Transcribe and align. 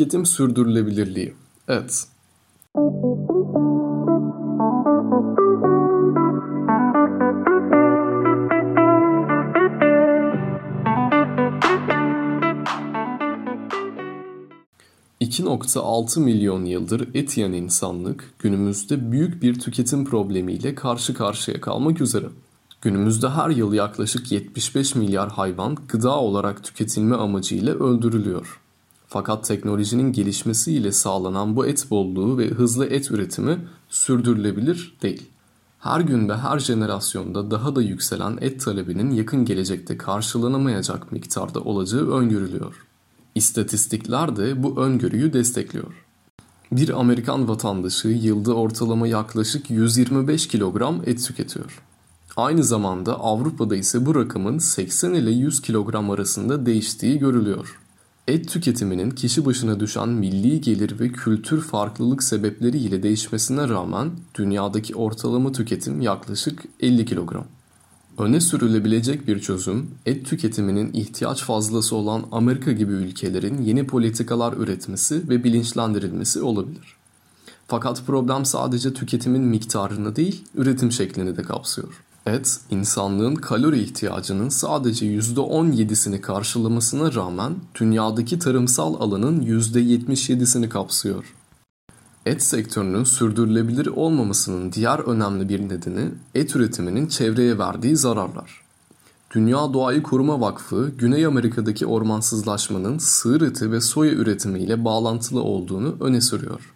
tüketim 0.00 0.26
sürdürülebilirliği. 0.26 1.34
Evet. 1.68 2.06
...2.6 15.20 16.20
milyon 16.20 16.64
yıldır 16.64 17.14
et 17.14 17.36
yiyen 17.36 17.52
insanlık... 17.52 18.34
...günümüzde 18.38 19.12
büyük 19.12 19.42
bir 19.42 19.60
tüketim 19.60 20.04
problemiyle 20.04 20.74
karşı 20.74 21.14
karşıya 21.14 21.60
kalmak 21.60 22.00
üzere. 22.00 22.26
Günümüzde 22.82 23.28
her 23.28 23.50
yıl 23.50 23.72
yaklaşık 23.72 24.32
75 24.32 24.94
milyar 24.94 25.28
hayvan 25.30 25.76
gıda 25.88 26.20
olarak 26.20 26.64
tüketilme 26.64 27.16
amacıyla 27.16 27.74
öldürülüyor. 27.74 28.59
Fakat 29.12 29.44
teknolojinin 29.44 30.12
gelişmesiyle 30.12 30.92
sağlanan 30.92 31.56
bu 31.56 31.66
et 31.66 31.86
bolluğu 31.90 32.38
ve 32.38 32.48
hızlı 32.48 32.86
et 32.86 33.10
üretimi 33.10 33.58
sürdürülebilir 33.88 34.96
değil. 35.02 35.22
Her 35.78 36.00
gün 36.00 36.28
ve 36.28 36.36
her 36.36 36.58
jenerasyonda 36.58 37.50
daha 37.50 37.76
da 37.76 37.82
yükselen 37.82 38.38
et 38.40 38.60
talebinin 38.60 39.10
yakın 39.10 39.44
gelecekte 39.44 39.98
karşılanamayacak 39.98 41.12
miktarda 41.12 41.60
olacağı 41.60 42.10
öngörülüyor. 42.10 42.86
İstatistikler 43.34 44.36
de 44.36 44.62
bu 44.62 44.80
öngörüyü 44.80 45.32
destekliyor. 45.32 46.06
Bir 46.72 47.00
Amerikan 47.00 47.48
vatandaşı 47.48 48.08
yılda 48.08 48.54
ortalama 48.54 49.06
yaklaşık 49.06 49.70
125 49.70 50.48
kilogram 50.48 51.02
et 51.06 51.24
tüketiyor. 51.26 51.82
Aynı 52.36 52.64
zamanda 52.64 53.20
Avrupa'da 53.20 53.76
ise 53.76 54.06
bu 54.06 54.14
rakamın 54.14 54.58
80 54.58 55.14
ile 55.14 55.30
100 55.30 55.62
kilogram 55.62 56.10
arasında 56.10 56.66
değiştiği 56.66 57.18
görülüyor. 57.18 57.79
Et 58.30 58.48
tüketiminin 58.48 59.10
kişi 59.10 59.44
başına 59.44 59.80
düşen 59.80 60.08
milli 60.08 60.60
gelir 60.60 61.00
ve 61.00 61.12
kültür 61.12 61.60
farklılık 61.62 62.22
sebepleriyle 62.22 63.02
değişmesine 63.02 63.68
rağmen 63.68 64.10
dünyadaki 64.34 64.94
ortalama 64.94 65.52
tüketim 65.52 66.00
yaklaşık 66.00 66.62
50 66.80 67.04
kilogram. 67.04 67.46
Öne 68.18 68.40
sürülebilecek 68.40 69.28
bir 69.28 69.40
çözüm, 69.40 69.90
et 70.06 70.26
tüketiminin 70.26 70.92
ihtiyaç 70.92 71.42
fazlası 71.42 71.96
olan 71.96 72.26
Amerika 72.32 72.72
gibi 72.72 72.92
ülkelerin 72.92 73.62
yeni 73.62 73.86
politikalar 73.86 74.52
üretmesi 74.52 75.28
ve 75.28 75.44
bilinçlendirilmesi 75.44 76.42
olabilir. 76.42 76.96
Fakat 77.68 78.06
problem 78.06 78.44
sadece 78.44 78.94
tüketimin 78.94 79.42
miktarını 79.42 80.16
değil, 80.16 80.44
üretim 80.54 80.92
şeklini 80.92 81.36
de 81.36 81.42
kapsıyor. 81.42 82.02
Et, 82.30 82.60
insanlığın 82.70 83.34
kalori 83.34 83.82
ihtiyacının 83.82 84.48
sadece 84.48 85.06
%17'sini 85.06 86.20
karşılamasına 86.20 87.14
rağmen 87.14 87.54
dünyadaki 87.80 88.38
tarımsal 88.38 89.00
alanın 89.00 89.40
%77'sini 89.42 90.68
kapsıyor. 90.68 91.34
Et 92.26 92.42
sektörünün 92.42 93.04
sürdürülebilir 93.04 93.86
olmamasının 93.86 94.72
diğer 94.72 94.98
önemli 94.98 95.48
bir 95.48 95.60
nedeni 95.60 96.10
et 96.34 96.56
üretiminin 96.56 97.06
çevreye 97.06 97.58
verdiği 97.58 97.96
zararlar. 97.96 98.60
Dünya 99.34 99.72
Doğayı 99.72 100.02
Koruma 100.02 100.40
Vakfı, 100.40 100.92
Güney 100.98 101.26
Amerika'daki 101.26 101.86
ormansızlaşmanın 101.86 102.98
sığır 102.98 103.40
eti 103.40 103.72
ve 103.72 103.80
soya 103.80 104.12
üretimiyle 104.12 104.84
bağlantılı 104.84 105.42
olduğunu 105.42 105.96
öne 106.00 106.20
sürüyor. 106.20 106.74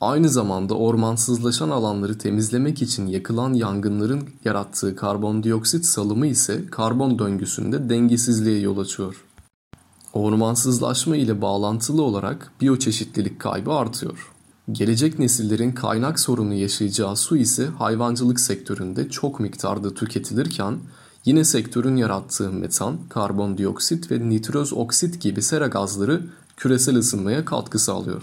Aynı 0.00 0.28
zamanda 0.28 0.74
ormansızlaşan 0.74 1.70
alanları 1.70 2.18
temizlemek 2.18 2.82
için 2.82 3.06
yakılan 3.06 3.54
yangınların 3.54 4.28
yarattığı 4.44 4.96
karbondioksit 4.96 5.84
salımı 5.86 6.26
ise 6.26 6.66
karbon 6.70 7.18
döngüsünde 7.18 7.88
dengesizliğe 7.88 8.60
yol 8.60 8.78
açıyor. 8.78 9.24
Ormansızlaşma 10.12 11.16
ile 11.16 11.42
bağlantılı 11.42 12.02
olarak 12.02 12.52
biyoçeşitlilik 12.60 13.40
kaybı 13.40 13.72
artıyor. 13.72 14.32
Gelecek 14.72 15.18
nesillerin 15.18 15.72
kaynak 15.72 16.20
sorunu 16.20 16.54
yaşayacağı 16.54 17.16
su 17.16 17.36
ise 17.36 17.66
hayvancılık 17.66 18.40
sektöründe 18.40 19.08
çok 19.08 19.40
miktarda 19.40 19.94
tüketilirken 19.94 20.78
yine 21.24 21.44
sektörün 21.44 21.96
yarattığı 21.96 22.52
metan, 22.52 22.98
karbondioksit 23.08 24.10
ve 24.10 24.28
nitroz 24.28 24.72
oksit 24.72 25.20
gibi 25.20 25.42
sera 25.42 25.66
gazları 25.66 26.26
küresel 26.56 26.96
ısınmaya 26.96 27.44
katkı 27.44 27.78
sağlıyor. 27.78 28.22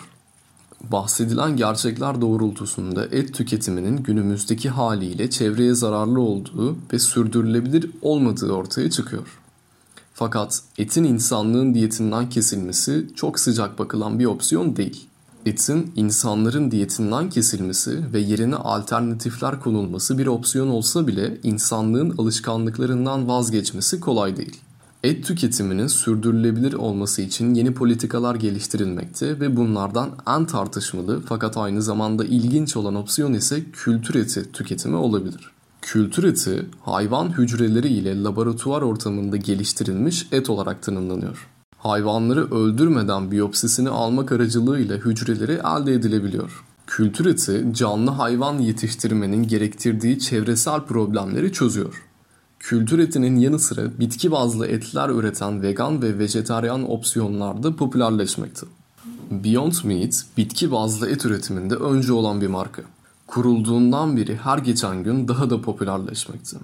Bahsedilen 0.91 1.57
gerçekler 1.57 2.21
doğrultusunda 2.21 3.05
et 3.05 3.33
tüketiminin 3.33 3.97
günümüzdeki 3.97 4.69
haliyle 4.69 5.29
çevreye 5.29 5.73
zararlı 5.73 6.19
olduğu 6.21 6.77
ve 6.93 6.99
sürdürülebilir 6.99 7.91
olmadığı 8.01 8.51
ortaya 8.51 8.89
çıkıyor. 8.89 9.39
Fakat 10.13 10.61
etin 10.77 11.03
insanlığın 11.03 11.73
diyetinden 11.73 12.29
kesilmesi 12.29 13.07
çok 13.15 13.39
sıcak 13.39 13.79
bakılan 13.79 14.19
bir 14.19 14.25
opsiyon 14.25 14.75
değil. 14.75 15.07
Etin 15.45 15.91
insanların 15.95 16.71
diyetinden 16.71 17.29
kesilmesi 17.29 18.13
ve 18.13 18.19
yerine 18.19 18.55
alternatifler 18.55 19.59
konulması 19.59 20.17
bir 20.17 20.27
opsiyon 20.27 20.67
olsa 20.67 21.07
bile 21.07 21.37
insanlığın 21.43 22.15
alışkanlıklarından 22.17 23.27
vazgeçmesi 23.27 23.99
kolay 23.99 24.37
değil. 24.37 24.59
Et 25.03 25.25
tüketiminin 25.25 25.87
sürdürülebilir 25.87 26.73
olması 26.73 27.21
için 27.21 27.53
yeni 27.53 27.73
politikalar 27.73 28.35
geliştirilmekte 28.35 29.39
ve 29.39 29.55
bunlardan 29.55 30.09
en 30.27 30.45
tartışmalı 30.45 31.21
fakat 31.25 31.57
aynı 31.57 31.81
zamanda 31.81 32.25
ilginç 32.25 32.77
olan 32.77 32.95
opsiyon 32.95 33.33
ise 33.33 33.63
kültür 33.73 34.15
eti 34.15 34.51
tüketimi 34.51 34.95
olabilir. 34.95 35.51
Kültür 35.81 36.23
eti 36.23 36.65
hayvan 36.81 37.37
hücreleri 37.37 37.87
ile 37.87 38.23
laboratuvar 38.23 38.81
ortamında 38.81 39.37
geliştirilmiş 39.37 40.27
et 40.31 40.49
olarak 40.49 40.83
tanımlanıyor. 40.83 41.47
Hayvanları 41.77 42.55
öldürmeden 42.55 43.31
biyopsisini 43.31 43.89
almak 43.89 44.31
aracılığıyla 44.31 44.97
hücreleri 44.97 45.51
elde 45.51 45.93
edilebiliyor. 45.93 46.63
Kültür 46.87 47.25
eti 47.25 47.65
canlı 47.73 48.11
hayvan 48.11 48.59
yetiştirmenin 48.59 49.47
gerektirdiği 49.47 50.19
çevresel 50.19 50.81
problemleri 50.81 51.53
çözüyor. 51.53 52.03
Kültür 52.61 52.99
etinin 52.99 53.39
yanı 53.39 53.59
sıra 53.59 53.99
bitki 53.99 54.31
bazlı 54.31 54.67
etler 54.67 55.09
üreten 55.09 55.61
vegan 55.61 56.01
ve 56.01 56.19
vejetaryen 56.19 56.81
opsiyonlar 56.81 57.63
da 57.63 57.75
popülerleşmekte. 57.75 58.65
Beyond 59.31 59.73
Meat, 59.83 60.25
bitki 60.37 60.71
bazlı 60.71 61.09
et 61.09 61.25
üretiminde 61.25 61.75
önce 61.75 62.13
olan 62.13 62.41
bir 62.41 62.47
marka. 62.47 62.81
Kurulduğundan 63.27 64.17
beri 64.17 64.35
her 64.35 64.57
geçen 64.57 65.03
gün 65.03 65.27
daha 65.27 65.49
da 65.49 65.61
popülerleşmekte. 65.61 66.57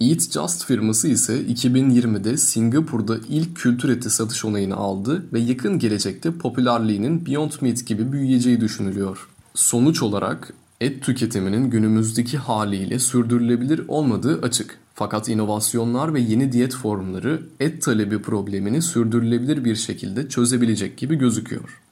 Eat 0.00 0.32
Just 0.32 0.64
firması 0.64 1.08
ise 1.08 1.42
2020'de 1.42 2.36
Singapur'da 2.36 3.16
ilk 3.28 3.56
kültür 3.56 3.88
eti 3.88 4.10
satış 4.10 4.44
onayını 4.44 4.76
aldı 4.76 5.24
ve 5.32 5.40
yakın 5.40 5.78
gelecekte 5.78 6.32
popülerliğinin 6.32 7.26
Beyond 7.26 7.52
Meat 7.60 7.86
gibi 7.86 8.12
büyüyeceği 8.12 8.60
düşünülüyor. 8.60 9.28
Sonuç 9.54 10.02
olarak 10.02 10.54
et 10.80 11.02
tüketiminin 11.02 11.70
günümüzdeki 11.70 12.38
haliyle 12.38 12.98
sürdürülebilir 12.98 13.82
olmadığı 13.88 14.42
açık. 14.42 14.78
Fakat 14.98 15.28
inovasyonlar 15.28 16.14
ve 16.14 16.20
yeni 16.20 16.52
diyet 16.52 16.74
formları 16.74 17.42
et 17.60 17.82
talebi 17.82 18.22
problemini 18.22 18.82
sürdürülebilir 18.82 19.64
bir 19.64 19.76
şekilde 19.76 20.28
çözebilecek 20.28 20.96
gibi 20.96 21.16
gözüküyor. 21.16 21.82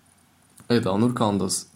Eda 0.71 0.97
Nur 0.97 1.15
Kandas 1.15 1.67